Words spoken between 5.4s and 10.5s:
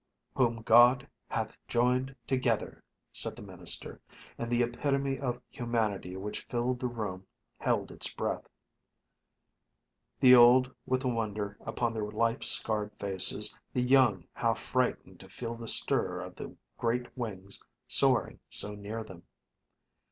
humanity which filled the room held its breath the